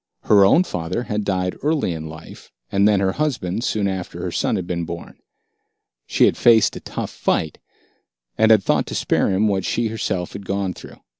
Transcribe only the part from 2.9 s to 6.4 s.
her husband soon after her son had been born. She had